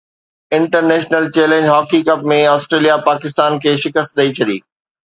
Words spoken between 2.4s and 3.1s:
Australia